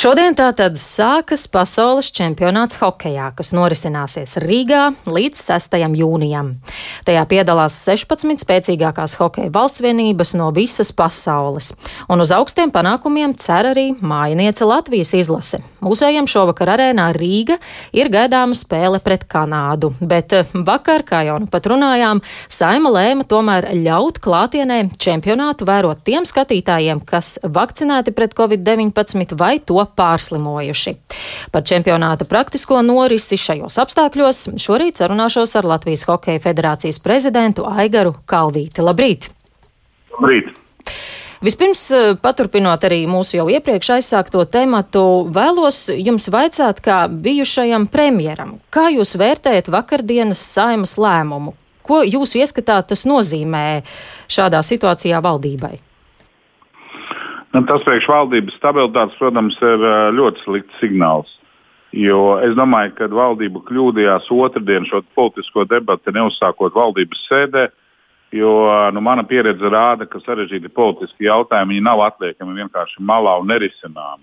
[0.00, 5.74] Šodien tātad sākas pasaules čempionāts hokejā, kas norisināsies Rīgā līdz 6.
[6.00, 6.54] jūnijam.
[7.04, 11.74] Tajā piedalās 16 spēcīgākās hokeja valsts vienības no visas pasaules,
[12.08, 15.60] un uz augstiem panākumiem cer arī mājiniece Latvijas izlase.
[15.84, 17.58] Mūsējiem šovakar arēnā Rīga
[17.92, 23.28] ir gaidāma spēle pret Kanādu, bet eh, vakar, kā jau nu pat runājām, Saima lēma
[23.28, 30.94] tomēr ļaut klātienē čempionātu vērot tiem skatītājiem, kas vakcinēti pret covid-19 vai to pārslimojuši.
[31.52, 38.84] Par čempionāta praktisko norisi šajos apstākļos šorīt sarunāšos ar Latvijas Hokeja federācijas prezidentu Aigaru Kalvīti.
[38.84, 39.30] Labrīt!
[40.16, 40.56] Labrīt!
[41.40, 48.58] Vispirms, eh, paturpinot arī mūsu jau iepriekš aizsākto tematu, vēlos jums vaicāt, kā bijušajam premjeram,
[48.68, 51.54] kā jūs vērtējat vakardienas saimas lēmumu?
[51.82, 53.82] Ko jūs ieskatāt tas nozīmē
[54.28, 55.80] šādā situācijā valdībai?
[57.50, 59.82] Nu, tas priekš valdības stabilitātes, protams, ir
[60.14, 61.32] ļoti slikts signāls.
[61.90, 67.64] Jo es domāju, ka valdība kļūdījās otrdien šo politisko debatu neuzsākot valdības sēdē,
[68.30, 68.52] jo
[68.94, 74.22] nu, mana pieredze rāda, ka sarežģīti politiski jautājumi nav atliekami vienkārši malā un nerisināmi.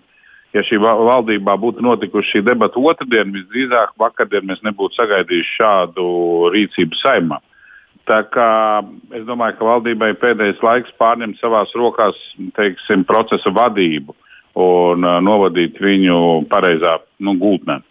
[0.56, 6.08] Ja šī valdībā būtu notikusi šī debata otrdien, visdrīzāk vakardien mēs nebūtu sagaidījuši šādu
[6.56, 7.42] rīcību saimā.
[8.08, 8.52] Tā kā
[9.18, 12.16] es domāju, ka valdībai pēdējais laiks pārņemt savās rokās
[12.56, 14.16] teiksim, procesa vadību
[14.58, 17.82] un uh, novadīt viņu pareizā nu, gultnē.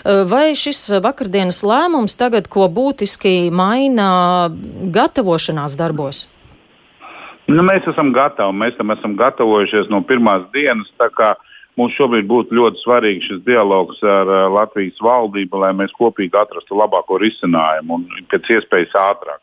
[0.00, 4.48] Vai šis vakardienas lēmums tagad ko būtiski maina
[4.96, 6.24] gatavošanās darbos?
[7.50, 8.56] Nu, mēs esam gatavi.
[8.56, 10.88] Mēs tam esam gatavojušies no pirmās dienas.
[11.78, 16.76] Mums šobrīd būtu ļoti svarīgs šis dialogs ar uh, Latvijas valdību, lai mēs kopīgi atrastu
[16.80, 19.40] labāko risinājumu un pēc iespējas ātrāk.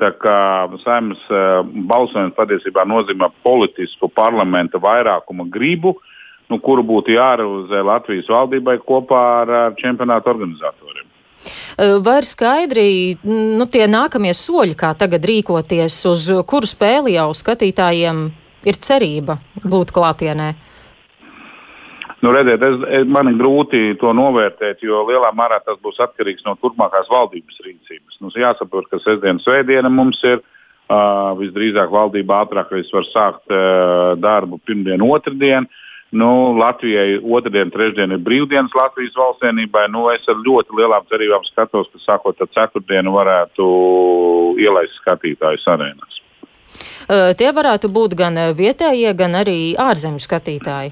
[0.00, 0.38] Tā kā
[0.84, 5.98] saimnes uh, balsojums patiesībā nozīmē politisku parlamenta vairākuma gribu,
[6.50, 11.06] nu, kuru būtu jārealizē Latvijas valdībai kopā ar, ar čempionāta organizatoriem.
[12.04, 12.88] Vai ir skaidri
[13.24, 18.26] nu, tie nākamie soļi, kā tagad rīkoties, uz kuru spēli jau skatītājiem
[18.68, 20.50] ir cerība būt klātienē?
[22.20, 26.52] Nu, redziet, es, man ir grūti to novērtēt, jo lielā mērā tas būs atkarīgs no
[26.60, 28.18] turpmākās valdības rīcības.
[28.20, 30.42] Mums jāsaprot, ka sestdiena, svētdiena mums ir.
[30.90, 35.68] Uh, visdrīzāk valdība ātrākais var sākt uh, darbu pirmdien, otrdien.
[36.10, 39.84] Nu, Latvijai otrdien, trešdien ir brīvdienas Latvijas valstsienībai.
[39.94, 43.68] Nu, es ar ļoti lielām cerībām skatos, ka sākot ar ceturtdienu varētu
[44.58, 46.18] ielaist skatītājus arēnās.
[47.06, 50.90] Uh, tie varētu būt gan vietējie, gan arī ārzemju skatītāji.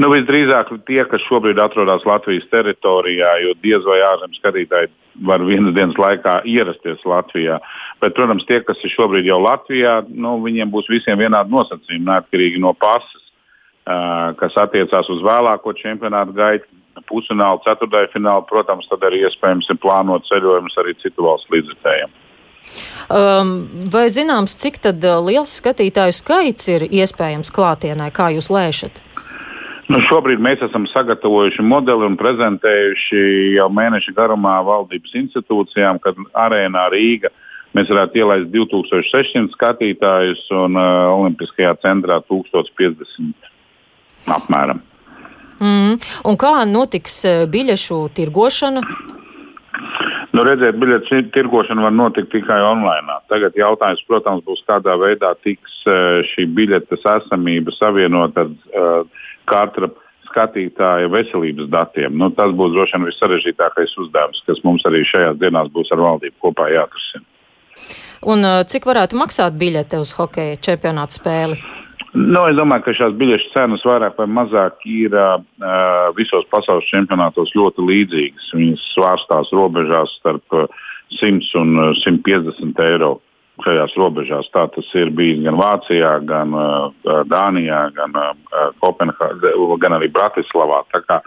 [0.00, 4.90] Nu, visdrīzāk tie, kas šobrīd atrodas Latvijas teritorijā, jo diez vai ārzemju skatītāji
[5.24, 7.58] var vienas dienas laikā ierasties Latvijā.
[8.02, 12.60] Bet, protams, tie, kas ir šobrīd jau Latvijā, nu, viņiem būs visiem vienādi nosacījumi, neatkarīgi
[12.60, 16.68] no pases, uh, kas attiecās uz vēlāko čempionātu gaitu,
[17.08, 18.44] pusfinālu, ceturtajā finālu.
[18.48, 22.14] Protams, tad arī iespējams ir plānot ceļojumus arī citu valstu līdzekļiem.
[23.06, 23.50] Um,
[23.92, 29.05] vai zināms, cik liels skatītāju skaits ir iespējams klātienē, kā jūs lēšat?
[29.86, 33.20] Nu, šobrīd mēs esam sagatavojuši modeli un prezentējuši
[33.54, 37.30] jau mēneša garumā valdības institūcijām, kad arēnā Rīga
[37.76, 43.52] mēs varētu ielaist 2600 skatītājus un uh, Olimpiskajā centrā 1050
[44.34, 44.82] apmēram.
[45.62, 46.00] Mm.
[46.26, 48.82] Un kā notiks uh, biļešu tirgošana?
[50.34, 53.20] Nu, redziet, biļešu tirgošana var notikt tikai online.
[53.30, 59.90] Tagad jautājums, protams, būs, kādā veidā tiks uh, šī biļetes esamība savienot ar uh, katra
[60.26, 62.16] skatītāja veselības datiem.
[62.18, 66.36] Nu, tas būs droši vien vissarežģītākais uzdevums, kas mums arī šajās dienās būs ar valdību
[66.42, 67.24] kopā jāatrisina.
[68.26, 71.58] Un uh, cik varētu maksāt biļete uz hokeja čempionāta spēli?
[72.16, 75.36] Nu, es domāju, ka šīs biļešu cenas vairāk vai mazāk ir uh,
[76.16, 78.50] visos pasaules čempionātos ļoti līdzīgas.
[78.56, 80.56] Viņas svārstās robežās starp
[81.20, 83.18] 100 un 150 eiro
[83.64, 84.48] šajās robežās.
[84.54, 89.30] Tā tas ir bijis gan Vācijā, gan uh, Dānijā, gan, uh, Kopenhā,
[89.82, 90.82] gan arī Bratislavā.
[90.92, 91.20] Tā kā,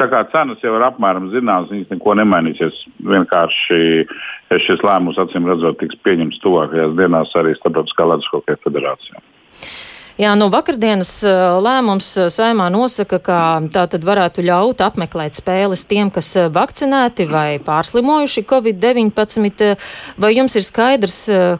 [0.00, 2.82] tā kā cenas jau ir apmēram zināmas, viņas neko nemainīsies.
[3.06, 3.80] Vienkārši
[4.66, 9.22] šis lēmums, acīm redzot, tiks pieņemts tuvākajās dienās arī Starptautiskā Latvijas Hokeja federācijā.
[10.16, 11.10] Jā, nu vakardienas
[11.60, 18.46] lēmums saimā nosaka, ka tā tad varētu ļaut apmeklēt spēles tiem, kas vakcinēti vai pārslimojuši
[18.48, 19.68] Covid-19.
[20.16, 21.18] Vai jums ir skaidrs,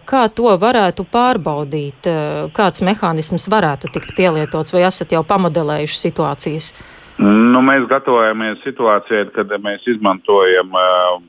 [0.08, 2.08] kā to varētu pārbaudīt,
[2.56, 6.72] kāds mehānisms varētu tikt pielietots, vai esat jau pamodelējuši situācijas?
[7.20, 11.20] Nu, mēs gatavojamies situācijai, kad mēs izmantojam uh,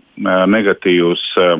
[0.47, 1.59] negatīvus uh,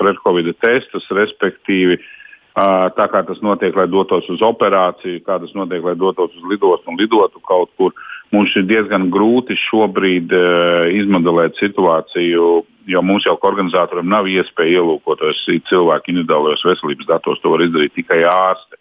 [0.00, 2.12] pret-covid testus, respektīvi uh,
[2.54, 6.90] tā kā tas notiek, lai dotos uz operāciju, kā tas notiek, lai dotos uz lidostu
[6.90, 7.92] un lidotu kaut kur.
[8.32, 14.80] mums ir diezgan grūti šobrīd uh, izmodelēt situāciju, jo mums jau kā organizatoram nav iespēja
[14.80, 17.38] ielūkoties cilvēku individuālajos veselības datos.
[17.42, 18.78] To var izdarīt tikai ārste.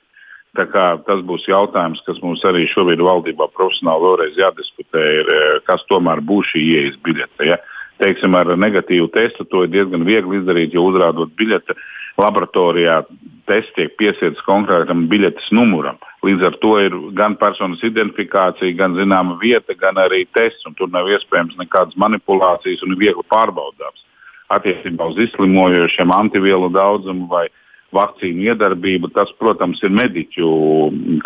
[0.53, 5.31] Tas būs jautājums, kas mums arī šobrīd valdībā profesionāli vēlreiz jādiskutē, ir,
[5.65, 7.47] kas tomēr būs šī ieejas biļete.
[7.49, 7.57] Ja?
[8.01, 11.77] Teiksim, ar negatīvu testu to ir diezgan viegli izdarīt, jo uzrādot biļeti
[12.19, 13.01] laboratorijā,
[13.49, 15.97] tests tiek piesiets konkrētam biļetes numuram.
[16.23, 20.63] Līdz ar to ir gan personas identifikācija, gan zināma vieta, gan arī tests.
[20.77, 24.05] Tur nav iespējams nekādas manipulācijas un ir viegli pārbaudāms.
[24.53, 27.47] Attiecībā uz izslimojošiem antivielu daudzumu vai
[27.93, 29.11] vakcīnu iedarbību.
[29.15, 30.47] Tas, protams, ir mediķu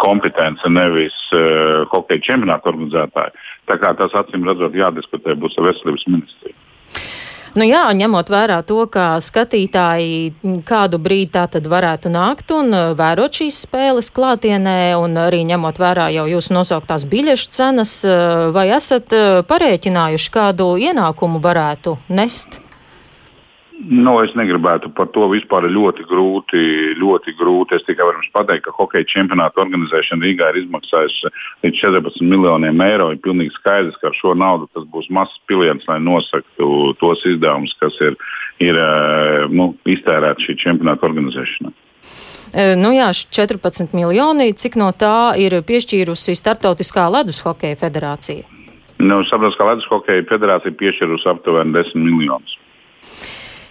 [0.01, 3.35] kompetence, nevis uh, hokeja čempionāta organizētāji.
[3.69, 6.57] Tā kā tas acīm redzot jādiskutē būs ar veselības ministriju.
[7.55, 12.91] Nu jā, ņemot vērā to, ka skatītāji kādu brīdi tā tad varētu nākt un uh,
[12.97, 18.69] vērot šīs spēles klātienē, un arī ņemot vērā jau jūsu nosauktās biļešu cenas, uh, vai
[18.75, 22.59] esat uh, parēķinājuši, kādu ienākumu varētu nest?
[23.77, 26.61] Nu, es negribētu par to vispār ļoti grūti,
[26.97, 27.77] ļoti grūti.
[27.77, 31.29] Es tikai varu pateikt, ka hokeja čempionāta organizēšana Rīgā ir izmaksājusi
[31.65, 33.11] līdz 14 miljoniem eiro.
[33.13, 37.77] Ir pilnīgi skaidrs, ka ar šo naudu tas būs mazs piliens, lai nosaktu tos izdevumus,
[37.77, 38.17] kas ir,
[38.65, 41.75] ir eh, nu, iztērēti šī čempionāta organizēšanai.
[42.57, 48.47] E, nu jā, 14 miljoni, cik no tā ir piešķīrusi Startautiskā ledus hokeja federācija?
[48.97, 52.57] Nu, Startautiskā ledus hokeja federācija piešķīrusi aptuveni 10 miljonus.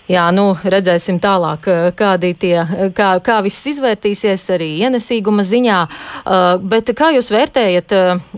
[0.06, 2.54] Jā, nu redzēsim tālāk, eh, kādi tie,
[2.94, 5.80] kā, kā viss izvērtīsies arī ienesīguma ziņā.
[6.26, 7.92] Uh, bet kā jūs vērtējat,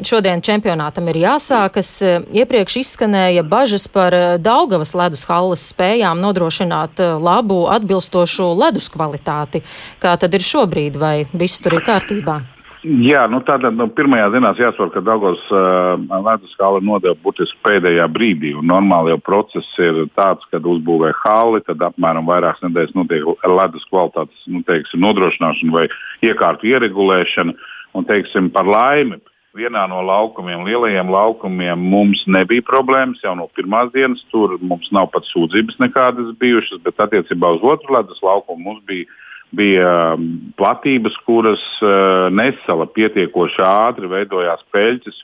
[0.05, 1.91] šodien čempionātam ir jāsākas,
[2.33, 9.63] iepriekš izskanēja bažas par Daugavas ledus halles spējām nodrošināt labu, atbilstošu ledus kvalitāti.
[10.01, 12.41] Kā tad ir šobrīd, vai viss tur ir kārtībā?
[12.87, 18.05] Jā, nu tātad nu, pirmajā dienās jāsaprot, ka Dāngos uh, ledus skala nodeva būtiski pēdējā
[18.15, 18.53] brīdī.
[18.63, 24.47] Normāli jau process ir tāds, kad uzbūvē hali, tad apmēram vairākas nedēļas notiek ledus kvalitātes
[24.47, 25.89] nu, teiksim, nodrošināšana vai
[26.23, 27.57] iekārtu ieregulēšana.
[27.99, 29.19] Un, teiksim, par laimi,
[29.59, 34.23] vienā no laukumiem, lielajiem laukumiem, mums nebija problēmas jau no pirmās dienas.
[34.31, 39.09] Tur mums nav pat sūdzības nekādas bijušas, bet attiecībā uz otru ledus laukumu mums bija
[39.57, 40.29] bija um,
[40.59, 45.23] platības, kuras uh, nesala pietiekoši ātri, veidojās peļķes.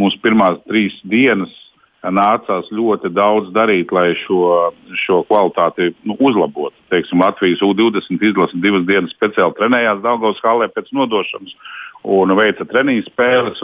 [0.00, 1.52] Mūsu pirmās trīs dienas
[2.02, 4.72] nācās ļoti daudz darīt, lai šo,
[5.04, 6.74] šo kvalitāti nu, uzlabotu.
[6.90, 11.54] Teiksim, Latvijas U-20 izlase divas dienas speciāli trenējās Daugavas halē pēc nodošanas
[12.02, 13.62] un veica treniņu spēles.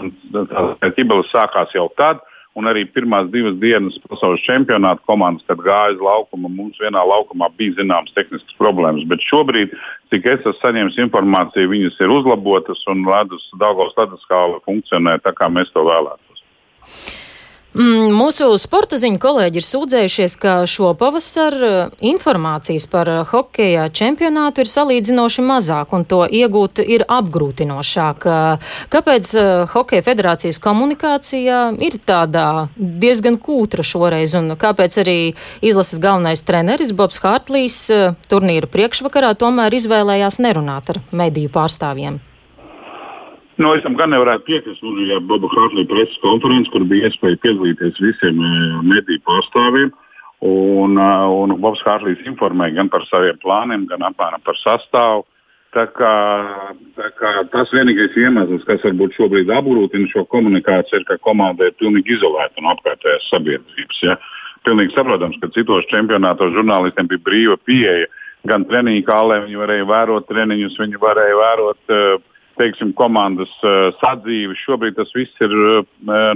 [0.94, 2.22] Ķibeles sākās jau tad,
[2.58, 7.50] un arī pirmās divas dienas pasaules čempionāta komandas, kad gāja uz laukumu, mums vienā laukumā
[7.58, 9.06] bija zināmas tehniskas problēmas.
[9.10, 9.76] Bet šobrīd,
[10.12, 15.34] cik es esmu saņēmis informāciju, viņas ir uzlabotas un ledus, Daugavas ledus skala funkcionē tā,
[15.38, 16.44] kā mēs to vēlētos.
[17.78, 23.84] Mm, mūsu sporta ziņu kolēģi ir sūdzējušies, ka šo pavasaru eh, informācijas par eh, hokeja
[23.94, 28.26] čempionātu ir salīdzinoši mazāk un to iegūt ir apgrūtinošāk.
[28.26, 29.30] Eh, kāpēc
[29.70, 35.18] Hokeja federācijas komunikācija ir tādā diezgan kūtra šoreiz un kāpēc arī
[35.62, 37.84] izlases galvenais treneris Bobs Hārtlīs
[38.32, 42.18] turnīra priekšvakarā tomēr izvēlējās nerunāt ar mediju pārstāvjiem?
[43.58, 44.82] Nu, es tam gan nevarētu piekrist.
[44.86, 48.50] Mums bija Boba Hartlīna preses konferences, kur bija iespēja piedalīties visiem e,
[48.86, 49.90] mediju pārstāvjiem.
[50.46, 51.08] Un, e,
[51.40, 55.26] un Bobs Hārtlīs informēja gan par saviem plāniem, gan apmēram par sastāvu.
[55.74, 56.12] Tā kā,
[56.96, 61.74] tā kā tas vienīgais iemesls, kas varbūt šobrīd apgrūtina šo komunikāciju, ir, ka komanda ir
[61.82, 64.00] pilnīgi izolēta no apkārtējās sabiedrības.
[64.06, 64.16] Ja?
[64.64, 68.06] Pilnīgi saprotams, ka citos čempionātos žurnālistiem bija brīva pieeja
[68.48, 72.18] gan treniņu kālē, viņi varēja vērot treniņus, viņi varēja vērot uh,
[72.58, 74.56] teiksim, komandas uh, sadzīve.
[74.64, 75.86] Šobrīd tas viss ir uh,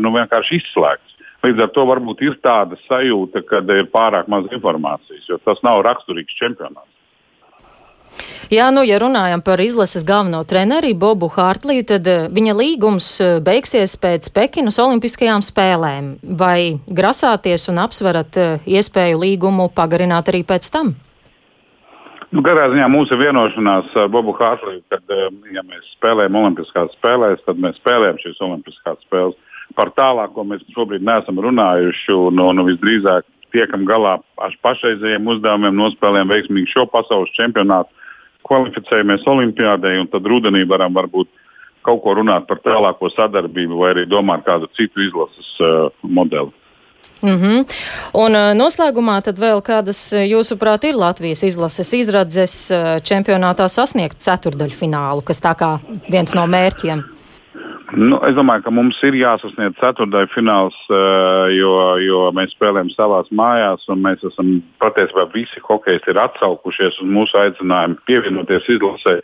[0.02, 1.18] nu, vienkārši izslēgts.
[1.42, 5.82] Līdz ar to varbūt ir tāda sajūta, ka ir pārāk maz informācijas, jo tas nav
[5.82, 6.88] raksturīgs čempionāts.
[8.52, 13.06] Jā, nu, ja runājam par izlases galveno treneri Bobu Hārtliju, tad viņa līgums
[13.42, 16.10] beigsies pēc Pekinas Olimpiskajām spēlēm.
[16.22, 18.36] Vai grasāties un apsverat
[18.68, 20.92] iespēju līgumu pagarināt arī pēc tam?
[22.32, 27.42] Nu, Katrā ziņā mūsu vienošanās ar Bobu Hārtliju, kad eh, ja mēs spēlējam Olimpiskās spēlēs,
[27.44, 29.36] tad mēs spēlējam šīs Olimpiskās spēles.
[29.76, 36.32] Par tālāko mēs šobrīd neesam runājuši un, un visdrīzāk tiekam galā ar pašreizējiem uzdevumiem, nospēlējam
[36.32, 37.92] veiksmīgi šo pasaules čempionātu,
[38.48, 41.28] kvalificējamies Olimpijādē un tad rudenī varam varbūt
[41.84, 46.52] kaut ko runāt par tālāko sadarbību vai arī domāt kādu citu izlases uh, modeli.
[47.22, 47.58] Mm -hmm.
[48.12, 54.18] Un uh, noslēgumā tad vēl kādas, uh, jūsuprāt, ir Latvijas izlases izradzes uh, čempionātā sasniegt
[54.18, 55.78] ceturdaļfinālu, kas tā kā
[56.10, 57.04] viens no mērķiem?
[57.92, 60.74] Nu, es domāju, ka mums ir jāsasniedz ceturtais fināls,
[61.58, 67.08] jo, jo mēs spēlējam savās mājās, un mēs esam patiesībā visi hokeji ir atsaukušies uz
[67.08, 69.20] mūsu aicinājumu pievienoties izlasē.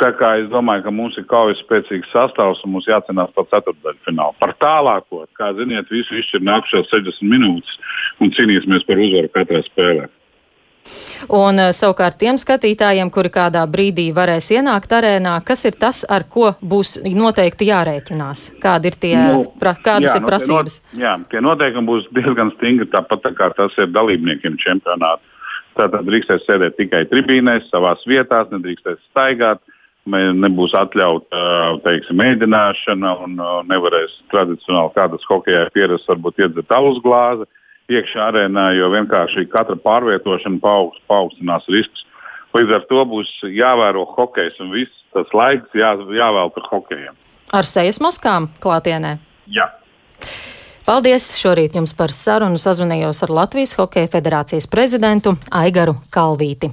[0.00, 4.00] Tā kā es domāju, ka mums ir kaujas spēcīgs sastāvs un mums jācenās par ceturtdaļu
[4.06, 4.36] finālu.
[4.40, 7.76] Par tālāko, kā ziniet, visu izšķir nākušās 60 minūtes
[8.24, 10.08] un cīnīsimies par uzvaru katrā spēlē.
[11.28, 16.24] Un eh, savukārt tiem skatītājiem, kuri kādā brīdī varēs ienākt arēnā, kas ir tas, ar
[16.32, 18.46] ko būs noteikti jārēķinās?
[18.62, 20.78] Kādi ir tie, nu, pra, kādas jā, ir prasības?
[20.80, 24.56] Nu, tie, not, jā, tie noteikumi būs diezgan stingri, tāpat tā kā tas ir dalībniekiem
[24.64, 25.20] čempionātā.
[25.76, 29.60] Tātad drīkstēs sēdēt tikai tribīnēs, savās vietās, nedrīkstēs staigāt.
[30.08, 31.40] Nebūs atļauta
[31.84, 33.34] teiksim, mēģināšana un
[33.68, 37.44] nevarēs tradicionāli kādas hokeja pieredzes, varbūt iedzert alus glāzi.
[37.44, 37.56] Uh,
[37.90, 42.06] iekšā arēnā, jo vienkārši katra pārvietošana paaugst, paaugstinās riskus.
[42.54, 47.14] Līdz ar to būs jāvēro hokejs un viss tas laiks jā, jāvelta hokejam.
[47.54, 49.16] Ar sejas maskām klātienē?
[49.50, 49.68] Jā.
[50.86, 51.32] Paldies!
[51.38, 56.72] Šorīt jums par sarunu sazvanījos ar Latvijas Hokeja federācijas prezidentu Aigaru Kalvīti.